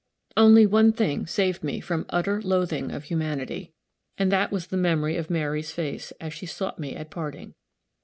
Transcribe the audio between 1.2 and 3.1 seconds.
saved me from utter loathing of